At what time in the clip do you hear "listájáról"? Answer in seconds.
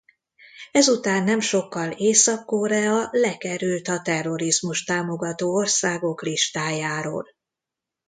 6.21-7.27